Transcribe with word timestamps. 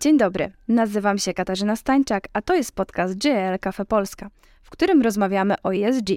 Dzień 0.00 0.18
dobry, 0.18 0.52
nazywam 0.68 1.18
się 1.18 1.34
Katarzyna 1.34 1.76
Stańczak, 1.76 2.28
a 2.32 2.42
to 2.42 2.54
jest 2.54 2.72
podcast 2.72 3.24
JL 3.24 3.58
Cafe 3.60 3.84
Polska, 3.84 4.30
w 4.62 4.70
którym 4.70 5.02
rozmawiamy 5.02 5.54
o 5.62 5.74
ESG. 5.74 6.08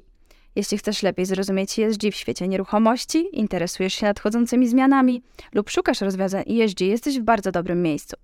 Jeśli 0.55 0.77
chcesz 0.77 1.03
lepiej 1.03 1.25
zrozumieć 1.25 1.79
ESG 1.79 2.01
w 2.11 2.15
świecie 2.15 2.47
nieruchomości, 2.47 3.39
interesujesz 3.39 3.93
się 3.93 4.05
nadchodzącymi 4.05 4.67
zmianami 4.67 5.23
lub 5.53 5.69
szukasz 5.69 6.01
rozwiązań 6.01 6.43
ESG, 6.49 6.81
jesteś 6.81 7.19
w 7.19 7.23
bardzo 7.23 7.51
dobrym 7.51 7.81
miejscu. 7.81 8.15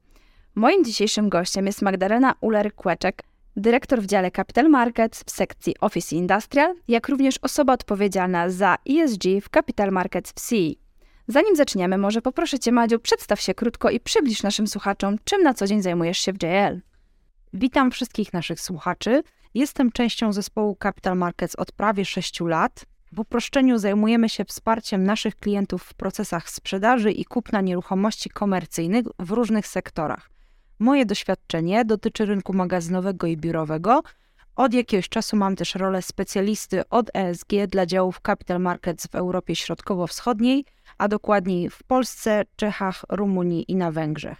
Moim 0.55 0.83
dzisiejszym 0.83 1.29
gościem 1.29 1.65
jest 1.65 1.81
Magdalena 1.81 2.33
Uller-Kłeczek, 2.41 3.23
dyrektor 3.55 4.01
w 4.01 4.05
dziale 4.05 4.31
Capital 4.31 4.69
Markets 4.69 5.23
w 5.23 5.31
sekcji 5.31 5.75
Office 5.81 6.15
Industrial, 6.15 6.75
jak 6.87 7.09
również 7.09 7.37
osoba 7.41 7.73
odpowiedzialna 7.73 8.49
za 8.49 8.77
ESG 8.89 9.23
w 9.41 9.49
Capital 9.49 9.91
Markets 9.91 10.31
w 10.31 10.39
CE. 10.39 10.88
Zanim 11.31 11.55
zaczniemy, 11.55 11.97
może 11.97 12.21
poproszę 12.21 12.59
Cię, 12.59 12.71
Madziu, 12.71 12.99
przedstaw 12.99 13.41
się 13.41 13.53
krótko 13.53 13.89
i 13.89 13.99
przybliż 13.99 14.43
naszym 14.43 14.67
słuchaczom, 14.67 15.15
czym 15.23 15.43
na 15.43 15.53
co 15.53 15.67
dzień 15.67 15.81
zajmujesz 15.81 16.17
się 16.17 16.33
w 16.33 16.43
JL. 16.43 16.81
Witam 17.53 17.91
wszystkich 17.91 18.33
naszych 18.33 18.61
słuchaczy. 18.61 19.23
Jestem 19.53 19.91
częścią 19.91 20.33
zespołu 20.33 20.77
Capital 20.83 21.17
Markets 21.17 21.55
od 21.55 21.71
prawie 21.71 22.05
6 22.05 22.39
lat. 22.39 22.85
W 23.11 23.19
uproszczeniu 23.19 23.77
zajmujemy 23.77 24.29
się 24.29 24.45
wsparciem 24.45 25.03
naszych 25.03 25.35
klientów 25.35 25.83
w 25.83 25.93
procesach 25.93 26.49
sprzedaży 26.49 27.11
i 27.11 27.25
kupna 27.25 27.61
nieruchomości 27.61 28.29
komercyjnych 28.29 29.05
w 29.19 29.31
różnych 29.31 29.67
sektorach. 29.67 30.29
Moje 30.79 31.05
doświadczenie 31.05 31.85
dotyczy 31.85 32.25
rynku 32.25 32.53
magazynowego 32.53 33.27
i 33.27 33.37
biurowego. 33.37 34.03
Od 34.55 34.73
jakiegoś 34.73 35.09
czasu 35.09 35.37
mam 35.37 35.55
też 35.55 35.75
rolę 35.75 36.01
specjalisty 36.01 36.89
od 36.89 37.09
ESG 37.13 37.49
dla 37.67 37.85
działów 37.85 38.19
Capital 38.25 38.59
Markets 38.61 39.07
w 39.07 39.15
Europie 39.15 39.55
Środkowo-Wschodniej– 39.55 40.65
a 40.99 41.07
dokładniej 41.07 41.69
w 41.69 41.83
Polsce, 41.83 42.43
Czechach, 42.55 43.05
Rumunii 43.09 43.71
i 43.71 43.75
na 43.75 43.91
Węgrzech. 43.91 44.37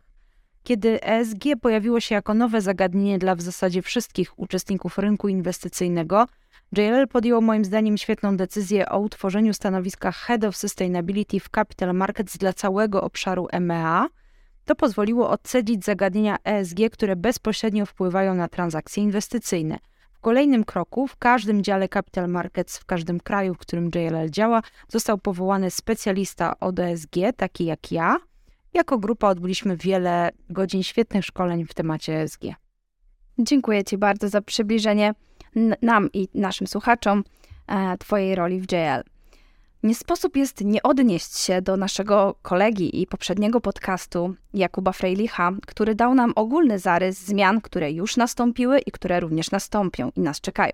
Kiedy 0.64 1.04
ESG 1.04 1.44
pojawiło 1.62 2.00
się 2.00 2.16
jako 2.16 2.34
nowe 2.34 2.62
zagadnienie 2.62 3.20
dla 3.20 3.36
w 3.36 3.42
zasadzie 3.42 3.82
wszystkich 3.82 4.40
uczestników 4.40 4.98
rynku 4.98 5.28
inwestycyjnego, 5.28 6.28
JLL 6.78 7.08
podjął 7.08 7.42
moim 7.42 7.66
zdaniem 7.66 7.98
świetną 7.98 8.38
decyzję 8.38 8.90
o 8.90 9.00
utworzeniu 9.00 9.54
stanowiska 9.54 10.12
Head 10.12 10.44
of 10.44 10.58
Sustainability 10.58 11.40
w 11.40 11.50
Capital 11.50 11.96
Markets 11.96 12.38
dla 12.38 12.54
całego 12.54 13.04
obszaru 13.04 13.48
EMEA. 13.52 14.08
To 14.66 14.76
pozwoliło 14.76 15.30
odcedzić 15.30 15.86
zagadnienia 15.86 16.38
ESG, 16.44 16.78
które 16.92 17.16
bezpośrednio 17.16 17.86
wpływają 17.86 18.36
na 18.36 18.48
transakcje 18.48 19.04
inwestycyjne– 19.04 19.80
w 20.20 20.22
kolejnym 20.22 20.64
kroku, 20.64 21.08
w 21.08 21.18
każdym 21.18 21.64
dziale 21.64 21.90
Capital 21.90 22.30
Markets, 22.30 22.78
w 22.78 22.86
każdym 22.86 23.20
kraju, 23.20 23.54
w 23.54 23.58
którym 23.58 23.92
JLL 23.96 24.30
działa, 24.30 24.62
został 24.88 25.18
powołany 25.18 25.72
specjalista 25.72 26.60
od 26.60 26.80
ESG, 26.80 27.16
taki 27.38 27.66
jak 27.66 27.92
ja. 27.92 28.18
Jako 28.74 28.98
grupa 28.98 29.30
odbyliśmy 29.30 29.78
wiele 29.78 30.30
godzin 30.50 30.84
świetnych 30.84 31.26
szkoleń 31.26 31.66
w 31.66 31.74
temacie 31.74 32.22
ESG. 32.22 32.42
Dziękuję 33.38 33.84
Ci 33.84 33.98
bardzo 33.98 34.30
za 34.30 34.42
przybliżenie 34.42 35.14
nam 35.82 36.10
i 36.14 36.28
naszym 36.34 36.68
słuchaczom 36.68 37.24
e, 37.68 37.98
Twojej 37.98 38.36
roli 38.36 38.62
w 38.62 38.72
JL. 38.72 39.04
Nie 39.84 39.96
sposób 39.96 40.36
jest 40.36 40.62
nie 40.62 40.84
odnieść 40.84 41.38
się 41.38 41.62
do 41.62 41.78
naszego 41.78 42.36
kolegi 42.42 43.02
i 43.02 43.08
poprzedniego 43.08 43.62
podcastu 43.62 44.36
Jakuba 44.54 44.92
Frejlicha, 44.92 45.52
który 45.68 45.96
dał 45.96 46.16
nam 46.16 46.34
ogólny 46.36 46.80
zarys 46.80 47.26
zmian, 47.26 47.62
które 47.62 47.92
już 47.92 48.18
nastąpiły 48.18 48.80
i 48.80 48.92
które 48.92 49.20
również 49.20 49.52
nastąpią 49.52 50.12
i 50.16 50.22
nas 50.22 50.42
czekają. 50.42 50.72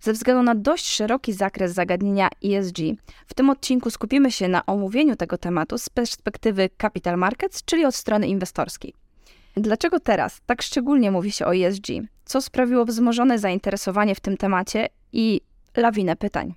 Ze 0.00 0.12
względu 0.12 0.42
na 0.42 0.54
dość 0.54 0.86
szeroki 0.86 1.32
zakres 1.32 1.72
zagadnienia 1.72 2.28
ESG, 2.44 2.78
w 3.26 3.34
tym 3.34 3.50
odcinku 3.50 3.90
skupimy 3.90 4.32
się 4.32 4.48
na 4.48 4.66
omówieniu 4.66 5.16
tego 5.16 5.38
tematu 5.38 5.78
z 5.78 5.88
perspektywy 5.88 6.70
capital 6.82 7.18
markets, 7.18 7.64
czyli 7.64 7.84
od 7.84 7.94
strony 7.94 8.26
inwestorskiej. 8.26 8.94
Dlaczego 9.56 10.00
teraz 10.00 10.40
tak 10.46 10.62
szczególnie 10.62 11.10
mówi 11.10 11.32
się 11.32 11.46
o 11.46 11.54
ESG? 11.54 11.86
Co 12.24 12.42
sprawiło 12.42 12.84
wzmożone 12.84 13.38
zainteresowanie 13.38 14.14
w 14.14 14.20
tym 14.20 14.36
temacie 14.36 14.88
i 15.12 15.40
lawinę 15.76 16.16
pytań? 16.16 16.54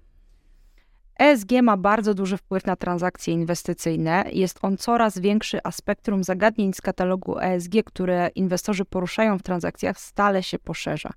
ESG 1.19 1.51
ma 1.63 1.78
bardzo 1.78 2.13
duży 2.13 2.38
wpływ 2.38 2.66
na 2.66 2.75
transakcje 2.75 3.33
inwestycyjne. 3.33 4.25
Jest 4.33 4.59
on 4.61 4.78
coraz 4.78 5.19
większy, 5.19 5.59
a 5.63 5.72
spektrum 5.72 6.23
zagadnień 6.23 6.73
z 6.73 6.81
katalogu 6.81 7.39
ESG, 7.39 7.73
które 7.85 8.29
inwestorzy 8.35 8.85
poruszają 8.85 9.38
w 9.38 9.44
transakcjach, 9.44 10.00
stale 10.00 10.44
się 10.44 10.59
poszerza. 10.59 11.09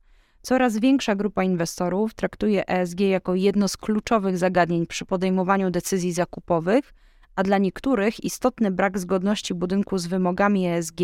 Coraz 0.42 0.78
większa 0.78 1.14
grupa 1.14 1.44
inwestorów 1.44 2.14
traktuje 2.14 2.66
ESG 2.66 3.00
jako 3.00 3.34
jedno 3.34 3.68
z 3.68 3.76
kluczowych 3.76 4.38
zagadnień 4.38 4.86
przy 4.86 5.04
podejmowaniu 5.04 5.70
decyzji 5.70 6.12
zakupowych, 6.12 6.92
a 7.36 7.42
dla 7.42 7.58
niektórych 7.58 8.24
istotny 8.24 8.70
brak 8.70 8.98
zgodności 8.98 9.54
budynku 9.54 9.98
z 9.98 10.06
wymogami 10.06 10.66
ESG 10.66 11.00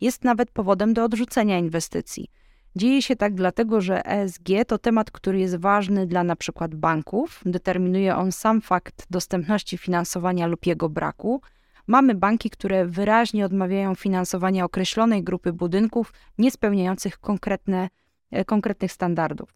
jest 0.00 0.24
nawet 0.24 0.50
powodem 0.50 0.94
do 0.94 1.04
odrzucenia 1.04 1.58
inwestycji. 1.58 2.28
Dzieje 2.76 3.02
się 3.02 3.16
tak 3.16 3.34
dlatego, 3.34 3.80
że 3.80 4.06
ESG 4.06 4.48
to 4.66 4.78
temat, 4.78 5.10
który 5.10 5.40
jest 5.40 5.56
ważny 5.56 6.06
dla 6.06 6.24
na 6.24 6.36
przykład 6.36 6.74
banków. 6.74 7.40
Determinuje 7.46 8.16
on 8.16 8.32
sam 8.32 8.60
fakt 8.60 9.06
dostępności 9.10 9.78
finansowania 9.78 10.46
lub 10.46 10.66
jego 10.66 10.88
braku. 10.88 11.40
Mamy 11.86 12.14
banki, 12.14 12.50
które 12.50 12.86
wyraźnie 12.86 13.44
odmawiają 13.44 13.94
finansowania 13.94 14.64
określonej 14.64 15.22
grupy 15.22 15.52
budynków 15.52 16.12
niespełniających 16.38 17.18
konkretne, 17.18 17.88
e, 18.30 18.44
konkretnych 18.44 18.92
standardów. 18.92 19.52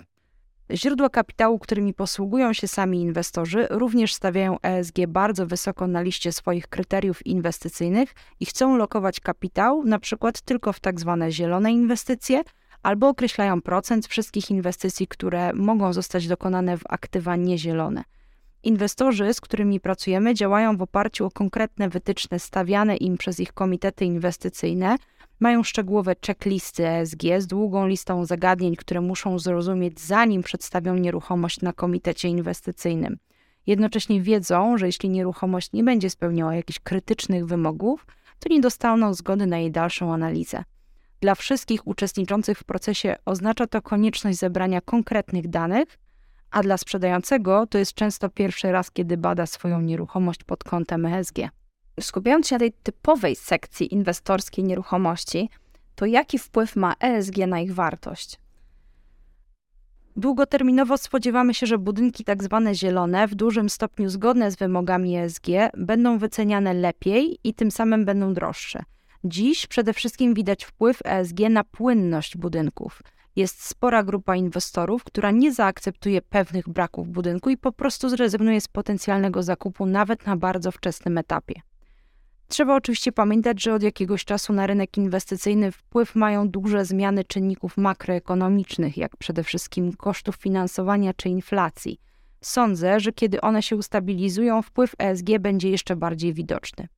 Źródła 0.71 1.09
kapitału, 1.09 1.59
którymi 1.59 1.95
posługują 1.95 2.53
się 2.53 2.69
sami 2.69 3.01
inwestorzy, 3.01 3.67
również 3.71 4.15
stawiają 4.15 4.61
ESG 4.61 5.07
bardzo 5.09 5.47
wysoko 5.47 5.87
na 5.87 6.03
liście 6.03 6.33
swoich 6.33 6.69
kryteriów 6.69 7.27
inwestycyjnych 7.27 8.15
i 8.41 8.47
chcą 8.47 8.77
lokować 8.77 9.21
kapitał, 9.21 9.85
na 9.85 9.99
przykład 9.99 10.41
tylko 10.41 10.73
w 10.73 10.81
tak 10.81 11.01
zwane 11.01 11.33
zielone 11.33 11.73
inwestycje– 11.73 12.43
albo 12.84 13.09
określają 13.09 13.62
procent 13.62 14.06
wszystkich 14.06 14.50
inwestycji, 14.50 15.06
które 15.06 15.53
mogą 15.53 15.93
zostać 15.93 16.28
dokonane 16.28 16.78
w 16.78 16.83
aktywa 16.89 17.37
niezielone. 17.37 18.05
Inwestorzy, 18.62 19.34
z 19.34 19.41
którymi 19.41 19.81
pracujemy, 19.81 20.34
działają 20.34 20.77
w 20.77 20.83
oparciu 20.83 21.27
o 21.27 21.31
konkretne 21.31 21.89
wytyczne 21.89 22.39
stawiane 22.39 22.97
im 22.97 23.17
przez 23.17 23.41
ich 23.41 23.53
komitety 23.53 24.05
inwestycyjne, 24.05 24.97
mają 25.41 25.62
szczegółowe 25.62 26.15
checklisty 26.27 26.89
ESG 26.89 27.22
z 27.39 27.47
długą 27.47 27.87
listą 27.87 28.25
zagadnień, 28.25 28.77
które 28.77 29.01
muszą 29.01 29.39
zrozumieć, 29.39 30.01
zanim 30.01 30.43
przedstawią 30.43 30.95
nieruchomość 30.95 31.61
na 31.61 31.72
komitecie 31.72 32.28
inwestycyjnym. 32.28 33.16
Jednocześnie 33.66 34.21
wiedzą, 34.21 34.78
że 34.78 34.87
jeśli 34.87 35.09
nieruchomość 35.09 35.72
nie 35.72 35.84
będzie 35.84 36.11
spełniała 36.11 36.55
jakichś 36.55 36.78
krytycznych 36.78 37.47
wymogów, 37.47 38.06
to 38.39 38.49
nie 38.49 38.61
dostaną 38.61 39.15
zgody 39.15 39.47
na 39.47 39.59
jej 39.59 39.71
dalszą 39.71 40.15
analizę. 40.15 40.65
Dla 41.25 41.35
wszystkich 41.35 41.87
uczestniczących 41.87 42.59
w 42.59 42.65
procesie 42.65 43.17
oznacza 43.25 43.67
to 43.67 43.83
konieczność 43.83 44.39
zebrania 44.39 44.81
konkretnych 44.81 45.49
danych, 45.49 45.99
a 46.51 46.62
dla 46.62 46.77
sprzedającego 46.77 47.67
to 47.67 47.79
jest 47.79 47.95
często 47.95 48.29
pierwszy 48.29 48.73
raz, 48.73 48.91
kiedy 48.91 49.17
bada 49.17 49.47
swoją 49.47 49.81
nieruchomość 49.81 50.45
pod 50.45 50.65
kątem 50.65 51.07
ESG. 51.07 51.39
Skupiając 52.01 52.49
się 52.49 52.55
na 52.55 52.59
tej 52.59 52.73
typowej 52.73 53.37
sekcji 53.37 53.95
inwestorskiej 53.95 54.65
nieruchomości, 54.65 55.51
to 55.95 56.07
jaki 56.07 56.39
wpływ 56.39 56.77
ma 56.77 56.95
ESG 57.01 57.37
na 57.37 57.61
ich 57.61 57.75
wartość? 57.75 58.41
Długoterminowo 60.17 60.99
spodziewamy 60.99 61.55
się, 61.55 61.67
że 61.67 61.79
budynki 61.79 62.25
tak 62.25 62.43
zwane 62.43 62.75
zielone, 62.75 63.29
w 63.29 63.34
dużym 63.34 63.71
stopniu 63.71 64.09
zgodne 64.09 64.51
z 64.51 64.57
wymogami 64.57 65.17
ESG, 65.17 65.47
będą 65.77 66.19
wyceniane 66.19 66.75
lepiej 66.75 67.39
i 67.45 67.55
tym 67.55 67.71
samym 67.71 68.05
będą 68.05 68.34
droższe. 68.34 68.84
Dziś 69.27 69.67
przede 69.67 69.93
wszystkim 69.93 70.35
widać 70.35 70.65
wpływ 70.65 70.99
ESG 71.05 71.39
na 71.51 71.65
płynność 71.65 72.37
budynków. 72.37 73.03
Jest 73.37 73.67
spora 73.67 74.03
grupa 74.03 74.37
inwestorów, 74.37 75.05
która 75.05 75.31
nie 75.31 75.53
zaakceptuje 75.53 76.23
pewnych 76.23 76.69
braków 76.69 77.09
budynku 77.09 77.51
i 77.51 77.57
po 77.57 77.73
prostu 77.73 78.09
zrezygnuje 78.09 78.61
z 78.61 78.69
potencjalnego 78.69 79.43
zakupu 79.43 79.87
nawet 79.87 80.27
na 80.27 80.37
bardzo 80.37 80.72
wczesnym 80.72 81.19
etapie. 81.19 81.54
Trzeba 82.48 82.77
oczywiście 82.77 83.13
pamiętać, 83.13 83.63
że 83.63 83.75
od 83.75 83.83
jakiegoś 83.83 84.25
czasu 84.25 84.53
na 84.53 84.66
rynek 84.66 84.97
inwestycyjny 84.97 85.72
wpływ 85.72 86.15
mają 86.15 86.48
duże 86.48 86.84
zmiany 86.84 87.25
czynników 87.25 87.77
makroekonomicznych, 87.77 88.97
jak 88.97 89.16
przede 89.16 89.45
wszystkim 89.45 89.93
kosztów 89.93 90.37
finansowania 90.37 91.15
czy 91.15 91.28
inflacji. 91.28 92.01
Sądzę, 92.41 93.01
że 93.01 93.13
kiedy 93.13 93.41
one 93.41 93.63
się 93.63 93.77
ustabilizują, 93.77 94.63
wpływ 94.63 94.95
ESG 94.98 95.27
będzie 95.41 95.71
jeszcze 95.71 95.97
bardziej 95.97 96.34
widoczny. 96.34 96.89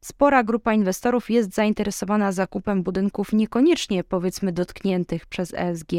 Spora 0.00 0.44
grupa 0.44 0.72
inwestorów 0.72 1.30
jest 1.30 1.54
zainteresowana 1.54 2.32
zakupem 2.32 2.82
budynków 2.82 3.32
niekoniecznie 3.32 4.04
powiedzmy 4.04 4.52
dotkniętych 4.52 5.26
przez 5.26 5.54
ESG, 5.54 5.92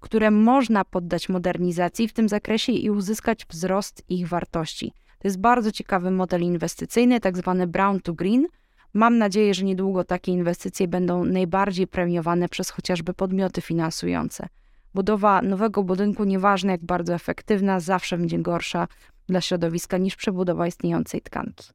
które 0.00 0.30
można 0.30 0.84
poddać 0.84 1.28
modernizacji 1.28 2.08
w 2.08 2.12
tym 2.12 2.28
zakresie 2.28 2.72
i 2.72 2.90
uzyskać 2.90 3.46
wzrost 3.50 4.02
ich 4.08 4.28
wartości. 4.28 4.92
To 5.18 5.28
jest 5.28 5.40
bardzo 5.40 5.72
ciekawy 5.72 6.10
model 6.10 6.42
inwestycyjny, 6.42 7.20
tak 7.20 7.36
zwany 7.36 7.66
brown 7.66 8.00
to 8.00 8.14
green. 8.14 8.46
Mam 8.94 9.18
nadzieję, 9.18 9.54
że 9.54 9.64
niedługo 9.64 10.04
takie 10.04 10.32
inwestycje 10.32 10.88
będą 10.88 11.24
najbardziej 11.24 11.86
premiowane 11.86 12.48
przez 12.48 12.70
chociażby 12.70 13.14
podmioty 13.14 13.60
finansujące. 13.60 14.46
Budowa 14.94 15.42
nowego 15.42 15.82
budynku, 15.82 16.24
nieważne 16.24 16.72
jak 16.72 16.84
bardzo 16.84 17.14
efektywna, 17.14 17.80
zawsze 17.80 18.18
będzie 18.18 18.38
gorsza 18.38 18.88
dla 19.26 19.40
środowiska 19.40 19.98
niż 19.98 20.16
przebudowa 20.16 20.66
istniejącej 20.66 21.20
tkanki. 21.20 21.68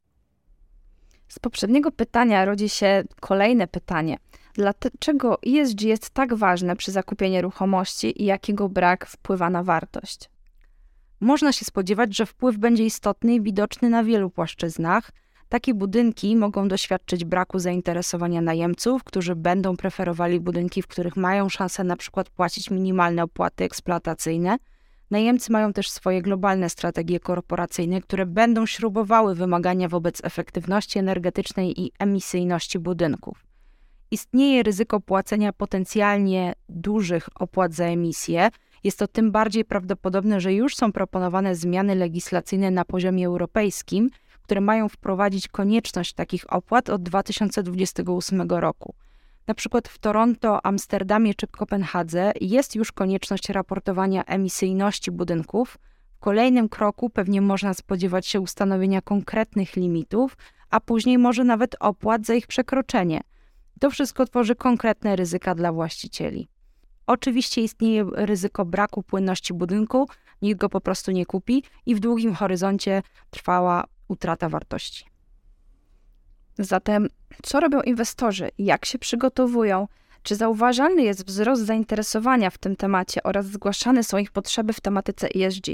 Z 1.30 1.40
poprzedniego 1.40 1.92
pytania 1.92 2.46
rodzi 2.46 2.70
się 2.70 3.04
kolejne 3.20 3.68
pytanie. 3.68 4.18
dlaczego 4.54 5.40
ESG 5.48 5.82
jest 5.82 6.10
tak 6.10 6.34
ważne 6.34 6.76
przy 6.76 6.92
zakupie 6.92 7.30
nieruchomości 7.30 8.22
i 8.22 8.26
jakiego 8.26 8.70
brak 8.70 9.06
wpływa 9.06 9.50
na 9.50 9.64
wartość? 9.64 10.30
Można 11.20 11.52
się 11.52 11.66
spodziewać, 11.66 12.16
że 12.16 12.26
wpływ 12.26 12.58
będzie 12.58 12.86
istotny 12.86 13.34
i 13.34 13.42
widoczny 13.42 13.90
na 13.90 14.04
wielu 14.04 14.30
płaszczyznach. 14.30 15.12
Takie 15.50 15.74
budynki 15.74 16.36
mogą 16.36 16.68
doświadczyć 16.68 17.26
braku 17.26 17.60
zainteresowania 17.60 18.42
najemców, 18.42 19.04
którzy 19.04 19.36
będą 19.36 19.78
preferowali 19.78 20.40
budynki, 20.40 20.82
w 20.82 20.88
których 20.88 21.16
mają 21.16 21.50
szansę 21.50 21.84
na 21.84 21.96
przykład 21.96 22.30
płacić 22.30 22.72
minimalne 22.72 23.24
opłaty 23.24 23.64
eksploatacyjne. 23.64 24.58
Najemcy 25.12 25.52
mają 25.52 25.74
też 25.74 25.90
swoje 25.90 26.22
globalne 26.22 26.70
strategie 26.70 27.20
korporacyjne, 27.20 28.02
które 28.02 28.26
będą 28.26 28.66
śrubowały 28.66 29.36
wymagania 29.36 29.88
wobec 29.88 30.24
efektywności 30.24 31.00
energetycznej 31.00 31.82
i 31.82 31.92
emisyjności 32.00 32.80
budynków. 32.80 33.46
Istnieje 34.12 34.64
ryzyko 34.64 35.00
płacenia 35.00 35.54
potencjalnie 35.54 36.54
dużych 36.70 37.30
opłat 37.36 37.74
za 37.74 37.86
emisję, 37.86 38.50
jest 38.84 39.00
to 39.00 39.08
tym 39.08 39.32
bardziej 39.32 39.66
prawdopodobne, 39.66 40.42
że 40.42 40.54
już 40.54 40.76
są 40.76 40.92
proponowane 40.92 41.56
zmiany 41.56 41.96
legislacyjne 41.96 42.72
na 42.72 42.86
poziomie 42.86 43.28
europejskim, 43.28 44.10
które 44.42 44.62
mają 44.62 44.90
wprowadzić 44.90 45.48
konieczność 45.48 46.14
takich 46.14 46.54
opłat 46.54 46.90
od 46.90 47.04
2028 47.04 48.42
roku. 48.42 48.94
Na 49.48 49.54
przykład 49.54 49.88
w 49.88 49.98
Toronto, 49.98 50.66
Amsterdamie 50.66 51.34
czy 51.34 51.48
Kopenhadze 51.48 52.32
jest 52.42 52.76
już 52.76 52.92
konieczność 52.92 53.50
raportowania 53.50 54.24
emisyjności 54.24 55.12
budynków. 55.12 55.78
W 56.16 56.20
kolejnym 56.20 56.70
kroku 56.70 57.10
pewnie 57.10 57.42
można 57.42 57.74
spodziewać 57.74 58.28
się 58.28 58.40
ustanowienia 58.40 59.02
konkretnych 59.02 59.76
limitów, 59.76 60.38
a 60.70 60.80
później 60.80 61.18
może 61.18 61.44
nawet 61.44 61.76
opłat 61.80 62.26
za 62.26 62.34
ich 62.34 62.48
przekroczenie. 62.48 63.22
To 63.80 63.90
wszystko 63.90 64.26
tworzy 64.26 64.56
konkretne 64.56 65.16
ryzyka 65.16 65.56
dla 65.56 65.72
właścicieli. 65.72 66.50
Oczywiście 67.08 67.62
istnieje 67.62 68.06
ryzyko 68.14 68.66
braku 68.66 69.04
płynności 69.04 69.54
budynku, 69.54 70.08
nikt 70.42 70.60
go 70.60 70.70
po 70.70 70.82
prostu 70.82 71.12
nie 71.12 71.26
kupi 71.26 71.64
i 71.86 71.96
w 71.96 72.00
długim 72.00 72.36
horyzoncie 72.36 73.02
trwała 73.30 73.84
utrata 74.08 74.50
wartości. 74.50 75.06
Zatem, 76.60 77.08
co 77.44 77.60
robią 77.60 77.82
inwestorzy? 77.82 78.50
Jak 78.58 78.86
się 78.86 79.00
przygotowują? 79.00 79.88
Czy 80.24 80.36
zauważalny 80.36 81.04
jest 81.04 81.26
wzrost 81.26 81.66
zainteresowania 81.66 82.50
w 82.50 82.58
tym 82.58 82.76
temacie 82.76 83.24
oraz 83.24 83.46
zgłaszane 83.46 84.04
są 84.04 84.18
ich 84.18 84.32
potrzeby 84.32 84.74
w 84.74 84.82
tematyce 84.82 85.28
ESG? 85.36 85.66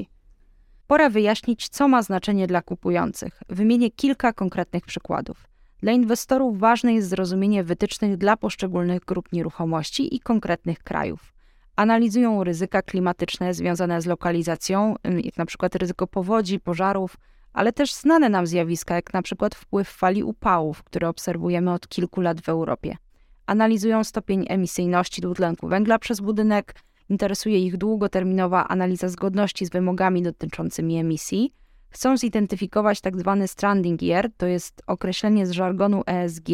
Pora 0.87 1.09
wyjaśnić, 1.09 1.69
co 1.69 1.87
ma 1.87 2.01
znaczenie 2.01 2.47
dla 2.47 2.61
kupujących. 2.61 3.43
Wymienię 3.49 3.91
kilka 3.91 4.33
konkretnych 4.33 4.85
przykładów. 4.85 5.47
Dla 5.79 5.91
inwestorów 5.91 6.59
ważne 6.59 6.93
jest 6.93 7.09
zrozumienie 7.09 7.63
wytycznych 7.63 8.17
dla 8.17 8.37
poszczególnych 8.37 9.05
grup 9.05 9.33
nieruchomości 9.33 10.15
i 10.15 10.19
konkretnych 10.19 10.79
krajów. 10.79 11.33
Analizują 11.75 12.43
ryzyka 12.43 12.81
klimatyczne 12.81 13.53
związane 13.53 14.01
z 14.01 14.05
lokalizacją, 14.05 14.95
jak 15.23 15.37
na 15.37 15.45
przykład 15.45 15.75
ryzyko 15.75 16.07
powodzi, 16.07 16.59
pożarów, 16.59 17.17
ale 17.55 17.73
też 17.73 17.93
znane 17.93 18.29
nam 18.29 18.47
zjawiska, 18.47 18.95
jak 18.95 19.13
na 19.13 19.21
przykład 19.21 19.55
wpływ 19.55 19.89
fali 19.89 20.23
upałów, 20.23 20.83
które 20.83 21.09
obserwujemy 21.09 21.73
od 21.73 21.87
kilku 21.87 22.21
lat 22.21 22.41
w 22.41 22.49
Europie. 22.49 22.97
Analizują 23.45 24.03
stopień 24.03 24.45
emisyjności 24.49 25.21
dwutlenku 25.21 25.67
węgla 25.67 25.99
przez 25.99 26.19
budynek, 26.19 26.75
interesuje 27.09 27.59
ich 27.59 27.77
długoterminowa 27.77 28.67
analiza 28.67 29.09
zgodności 29.09 29.65
z 29.65 29.69
wymogami 29.69 30.21
dotyczącymi 30.21 30.97
emisji, 30.97 31.53
chcą 31.89 32.17
zidentyfikować 32.17 33.01
tak 33.01 33.19
zwany 33.19 33.47
stranding 33.47 34.01
year, 34.01 34.29
to 34.37 34.45
jest 34.45 34.81
określenie 34.87 35.47
z 35.47 35.51
żargonu 35.51 36.03
ESG, 36.07 36.49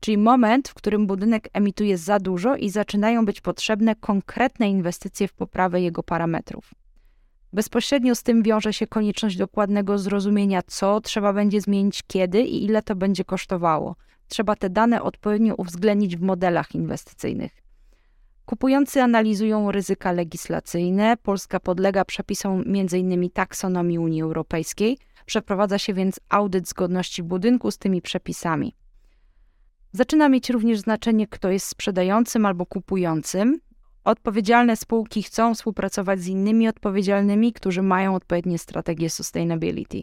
czyli 0.00 0.18
moment, 0.18 0.68
w 0.68 0.74
którym 0.74 1.06
budynek 1.06 1.48
emituje 1.52 1.98
za 1.98 2.18
dużo 2.18 2.56
i 2.56 2.70
zaczynają 2.70 3.24
być 3.24 3.40
potrzebne 3.40 3.94
konkretne 3.94 4.68
inwestycje 4.68 5.28
w 5.28 5.32
poprawę 5.32 5.80
jego 5.80 6.02
parametrów. 6.02 6.70
Bezpośrednio 7.52 8.14
z 8.14 8.22
tym 8.22 8.42
wiąże 8.42 8.72
się 8.72 8.86
konieczność 8.86 9.36
dokładnego 9.36 9.98
zrozumienia, 9.98 10.62
co 10.66 11.00
trzeba 11.00 11.32
będzie 11.32 11.60
zmienić, 11.60 12.02
kiedy 12.06 12.42
i 12.42 12.64
ile 12.64 12.82
to 12.82 12.96
będzie 12.96 13.24
kosztowało. 13.24 13.96
Trzeba 14.28 14.56
te 14.56 14.70
dane 14.70 15.02
odpowiednio 15.02 15.54
uwzględnić 15.54 16.16
w 16.16 16.20
modelach 16.20 16.74
inwestycyjnych. 16.74 17.52
Kupujący 18.44 19.02
analizują 19.02 19.72
ryzyka 19.72 20.12
legislacyjne. 20.12 21.16
Polska 21.16 21.60
podlega 21.60 22.04
przepisom 22.04 22.64
m.in. 22.66 23.30
taksonomii 23.30 23.98
Unii 23.98 24.22
Europejskiej. 24.22 24.98
Przeprowadza 25.26 25.78
się 25.78 25.94
więc 25.94 26.20
audyt 26.28 26.68
zgodności 26.68 27.22
budynku 27.22 27.70
z 27.70 27.78
tymi 27.78 28.02
przepisami. 28.02 28.74
Zaczyna 29.92 30.28
mieć 30.28 30.50
również 30.50 30.78
znaczenie, 30.78 31.26
kto 31.26 31.50
jest 31.50 31.66
sprzedającym 31.66 32.46
albo 32.46 32.66
kupującym. 32.66 33.60
Odpowiedzialne 34.08 34.76
spółki 34.76 35.22
chcą 35.22 35.54
współpracować 35.54 36.20
z 36.20 36.26
innymi 36.26 36.68
odpowiedzialnymi, 36.68 37.52
którzy 37.52 37.82
mają 37.82 38.14
odpowiednie 38.14 38.58
strategie 38.58 39.10
sustainability. 39.10 40.02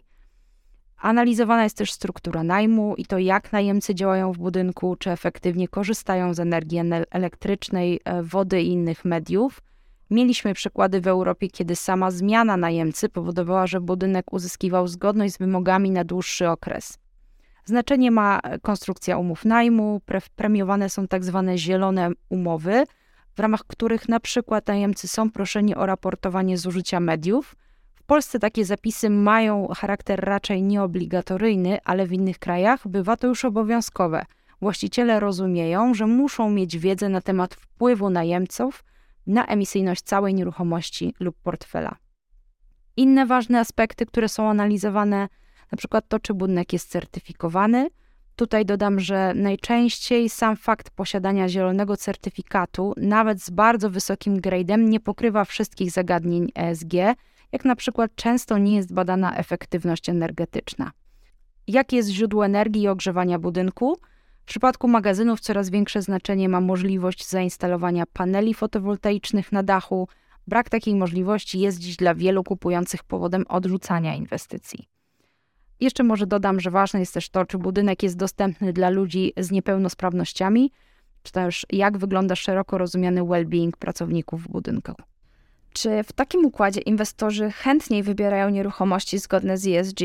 Analizowana 0.96 1.64
jest 1.64 1.76
też 1.76 1.92
struktura 1.92 2.42
najmu 2.42 2.94
i 2.96 3.06
to, 3.06 3.18
jak 3.18 3.52
najemcy 3.52 3.94
działają 3.94 4.32
w 4.32 4.38
budynku, 4.38 4.96
czy 4.96 5.10
efektywnie 5.10 5.68
korzystają 5.68 6.34
z 6.34 6.40
energii 6.40 6.80
elektrycznej, 7.10 8.00
e, 8.04 8.22
wody 8.22 8.62
i 8.62 8.68
innych 8.68 9.04
mediów. 9.04 9.62
Mieliśmy 10.10 10.54
przykłady 10.54 11.00
w 11.00 11.06
Europie, 11.06 11.48
kiedy 11.48 11.76
sama 11.76 12.10
zmiana 12.10 12.56
najemcy 12.56 13.08
powodowała, 13.08 13.66
że 13.66 13.80
budynek 13.80 14.32
uzyskiwał 14.32 14.88
zgodność 14.88 15.34
z 15.34 15.38
wymogami 15.38 15.90
na 15.90 16.04
dłuższy 16.04 16.48
okres. 16.48 16.98
Znaczenie 17.64 18.10
ma 18.10 18.40
konstrukcja 18.62 19.18
umów 19.18 19.44
najmu, 19.44 20.00
premiowane 20.36 20.88
są 20.88 21.08
tak 21.08 21.24
zwane 21.24 21.58
zielone 21.58 22.10
umowy, 22.28 22.84
w 23.36 23.40
ramach 23.40 23.64
których 23.64 24.08
na 24.08 24.20
przykład 24.20 24.66
najemcy 24.66 25.08
są 25.08 25.30
proszeni 25.30 25.74
o 25.74 25.86
raportowanie 25.86 26.58
zużycia 26.58 27.00
mediów. 27.00 27.56
W 27.94 28.02
Polsce 28.02 28.38
takie 28.38 28.64
zapisy 28.64 29.10
mają 29.10 29.68
charakter 29.68 30.20
raczej 30.20 30.62
nieobligatoryjny, 30.62 31.78
ale 31.84 32.06
w 32.06 32.12
innych 32.12 32.38
krajach 32.38 32.88
bywa 32.88 33.16
to 33.16 33.26
już 33.26 33.44
obowiązkowe. 33.44 34.24
Właściciele 34.60 35.20
rozumieją, 35.20 35.94
że 35.94 36.06
muszą 36.06 36.50
mieć 36.50 36.78
wiedzę 36.78 37.08
na 37.08 37.20
temat 37.20 37.54
wpływu 37.54 38.10
najemców 38.10 38.84
na 39.26 39.46
emisyjność 39.46 40.02
całej 40.02 40.34
nieruchomości 40.34 41.14
lub 41.20 41.36
portfela. 41.42 41.96
Inne 42.96 43.26
ważne 43.26 43.60
aspekty, 43.60 44.06
które 44.06 44.28
są 44.28 44.48
analizowane, 44.50 45.28
na 45.72 45.78
przykład 45.78 46.08
to, 46.08 46.18
czy 46.18 46.34
budynek 46.34 46.72
jest 46.72 46.90
certyfikowany, 46.90 47.88
Tutaj 48.36 48.64
dodam, 48.64 49.00
że 49.00 49.32
najczęściej 49.34 50.30
sam 50.30 50.56
fakt 50.56 50.90
posiadania 50.90 51.48
zielonego 51.48 51.96
certyfikatu, 51.96 52.94
nawet 52.96 53.42
z 53.42 53.50
bardzo 53.50 53.90
wysokim 53.90 54.40
gradem, 54.40 54.90
nie 54.90 55.00
pokrywa 55.00 55.44
wszystkich 55.44 55.90
zagadnień 55.90 56.52
ESG, 56.54 56.92
jak 57.52 57.64
na 57.64 57.76
przykład 57.76 58.10
często 58.14 58.58
nie 58.58 58.76
jest 58.76 58.94
badana 58.94 59.36
efektywność 59.36 60.08
energetyczna. 60.08 60.90
Jakie 61.66 61.96
jest 61.96 62.08
źródło 62.08 62.46
energii 62.46 62.82
i 62.82 62.88
ogrzewania 62.88 63.38
budynku? 63.38 63.96
W 64.40 64.44
przypadku 64.44 64.88
magazynów 64.88 65.40
coraz 65.40 65.70
większe 65.70 66.02
znaczenie 66.02 66.48
ma 66.48 66.60
możliwość 66.60 67.28
zainstalowania 67.28 68.04
paneli 68.12 68.54
fotowoltaicznych 68.54 69.52
na 69.52 69.62
dachu. 69.62 70.08
Brak 70.46 70.68
takiej 70.70 70.94
możliwości 70.94 71.60
jest 71.60 71.78
dziś 71.78 71.96
dla 71.96 72.14
wielu 72.14 72.44
kupujących 72.44 73.04
powodem 73.04 73.44
odrzucania 73.48 74.14
inwestycji. 74.14 74.95
Jeszcze 75.80 76.02
może 76.02 76.26
dodam, 76.26 76.60
że 76.60 76.70
ważne 76.70 77.00
jest 77.00 77.14
też 77.14 77.28
to, 77.28 77.44
czy 77.44 77.58
budynek 77.58 78.02
jest 78.02 78.16
dostępny 78.16 78.72
dla 78.72 78.90
ludzi 78.90 79.32
z 79.36 79.50
niepełnosprawnościami, 79.50 80.72
czy 81.22 81.32
też 81.32 81.66
jak 81.70 81.98
wygląda 81.98 82.36
szeroko 82.36 82.78
rozumiany 82.78 83.22
well-being 83.22 83.70
pracowników 83.78 84.42
w 84.42 84.48
budynku. 84.48 84.92
Czy 85.72 86.02
w 86.02 86.12
takim 86.12 86.44
układzie 86.44 86.80
inwestorzy 86.80 87.50
chętniej 87.50 88.02
wybierają 88.02 88.50
nieruchomości 88.50 89.18
zgodne 89.18 89.58
z 89.58 89.66
ESG? 89.66 90.00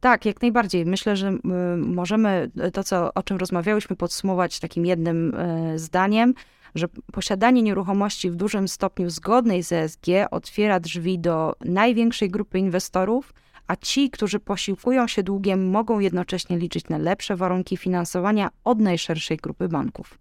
Tak, 0.00 0.26
jak 0.26 0.42
najbardziej. 0.42 0.86
Myślę, 0.86 1.16
że 1.16 1.28
y, 1.28 1.38
możemy 1.76 2.50
to, 2.72 2.84
co, 2.84 3.14
o 3.14 3.22
czym 3.22 3.36
rozmawiałyśmy, 3.36 3.96
podsumować 3.96 4.60
takim 4.60 4.86
jednym 4.86 5.34
y, 5.34 5.78
zdaniem, 5.78 6.34
że 6.74 6.88
posiadanie 7.12 7.62
nieruchomości 7.62 8.30
w 8.30 8.36
dużym 8.36 8.68
stopniu 8.68 9.10
zgodnej 9.10 9.62
z 9.62 9.72
ESG 9.72 10.06
otwiera 10.30 10.80
drzwi 10.80 11.18
do 11.18 11.54
największej 11.64 12.30
grupy 12.30 12.58
inwestorów, 12.58 13.34
a 13.72 13.76
ci, 13.76 14.10
którzy 14.10 14.40
posiłkują 14.40 15.06
się 15.06 15.22
długiem, 15.22 15.70
mogą 15.70 15.98
jednocześnie 15.98 16.58
liczyć 16.58 16.88
na 16.88 16.98
lepsze 16.98 17.36
warunki 17.36 17.76
finansowania 17.76 18.50
od 18.64 18.80
najszerszej 18.80 19.36
grupy 19.36 19.68
banków. 19.68 20.18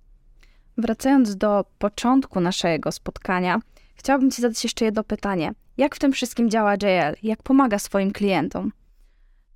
Wracając 0.78 1.36
do 1.36 1.66
początku 1.78 2.40
naszego 2.40 2.92
spotkania, 2.92 3.60
chciałabym 3.96 4.32
Ci 4.32 4.42
zadać 4.42 4.64
jeszcze 4.64 4.86
jedno 4.86 5.04
pytanie. 5.04 5.52
Jak 5.78 5.96
w 5.96 6.00
tym 6.00 6.12
wszystkim 6.12 6.50
działa 6.50 6.74
JL? 6.74 7.16
Jak 7.24 7.44
pomaga 7.44 7.80
swoim 7.80 8.12
klientom? 8.12 8.72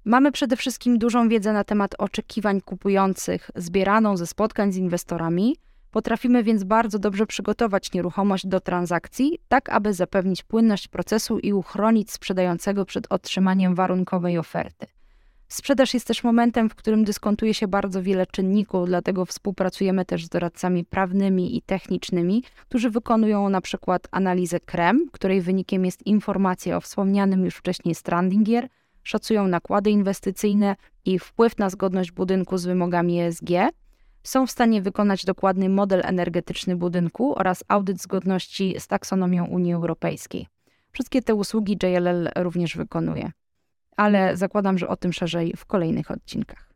Mamy 0.06 0.32
przede 0.32 0.56
wszystkim 0.58 0.98
dużą 0.98 1.30
wiedzę 1.30 1.54
na 1.54 1.64
temat 1.64 1.96
oczekiwań 1.98 2.62
kupujących, 2.62 3.52
zbieraną 3.56 4.18
ze 4.18 4.28
spotkań 4.28 4.72
z 4.72 4.78
inwestorami, 4.78 5.56
Potrafimy 5.96 6.44
więc 6.44 6.64
bardzo 6.64 7.00
dobrze 7.00 7.26
przygotować 7.26 7.94
nieruchomość 7.94 8.48
do 8.48 8.60
transakcji, 8.60 9.40
tak 9.48 9.70
aby 9.70 9.94
zapewnić 9.94 10.44
płynność 10.44 10.88
procesu 10.88 11.40
i 11.40 11.54
uchronić 11.54 12.12
sprzedającego 12.12 12.86
przed 12.86 13.08
otrzymaniem 13.10 13.76
warunkowej 13.76 14.38
oferty. 14.38 14.88
Sprzedaż 15.48 15.94
jest 15.94 16.08
też 16.08 16.24
momentem, 16.24 16.70
w 16.70 16.76
którym 16.76 17.04
dyskontuje 17.04 17.54
się 17.54 17.68
bardzo 17.68 18.04
wiele 18.04 18.26
czynników, 18.28 18.88
dlatego 18.88 19.26
współpracujemy 19.26 20.06
też 20.06 20.26
z 20.26 20.30
doradcami 20.30 20.86
prawnymi 20.86 21.58
i 21.58 21.62
technicznymi, 21.62 22.44
którzy 22.70 22.90
wykonują 22.90 23.50
na 23.50 23.62
przykład 23.62 24.08
analizę 24.12 24.60
KREM, 24.60 25.10
której 25.12 25.42
wynikiem 25.42 25.86
jest 25.86 26.06
informacja 26.06 26.78
o 26.78 26.82
wspomnianym 26.82 27.46
już 27.46 27.56
wcześniej 27.56 27.96
stranding 27.96 28.48
year, 28.50 28.70
szacują 29.04 29.48
nakłady 29.48 29.90
inwestycyjne 29.92 30.76
i 31.06 31.20
wpływ 31.20 31.58
na 31.58 31.70
zgodność 31.70 32.12
budynku 32.12 32.58
z 32.58 32.66
wymogami 32.66 33.22
ESG, 33.22 33.50
są 34.28 34.48
w 34.48 34.52
stanie 34.52 34.82
wykonać 34.82 35.26
dokładny 35.26 35.70
model 35.70 36.02
energetyczny 36.06 36.76
budynku 36.76 37.40
oraz 37.40 37.64
audyt 37.68 38.02
zgodności 38.02 38.76
z 38.80 38.88
taksonomią 38.88 39.46
Unii 39.46 39.74
Europejskiej. 39.74 40.48
Wszystkie 40.92 41.22
te 41.22 41.36
usługi 41.36 41.78
JLL 41.84 42.30
również 42.36 42.78
wykonuje 42.78 43.32
ale 43.96 44.38
zakładam, 44.38 44.78
że 44.78 44.88
o 44.88 44.98
tym 44.98 45.14
szerzej 45.14 45.54
w 45.58 45.66
kolejnych 45.66 46.12
odcinkach. 46.12 46.70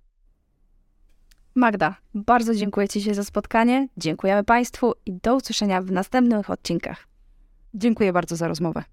Magda, 1.56 1.96
bardzo 2.14 2.56
dziękuję 2.56 2.88
Ci 2.88 3.02
się 3.02 3.14
za 3.14 3.24
spotkanie, 3.24 3.88
dziękujemy 3.98 4.44
Państwu 4.44 4.94
i 5.06 5.14
do 5.14 5.36
usłyszenia 5.36 5.82
w 5.82 5.92
następnych 5.92 6.50
odcinkach. 6.50 7.08
Dziękuję 7.74 8.14
bardzo 8.14 8.36
za 8.36 8.48
rozmowę. 8.48 8.84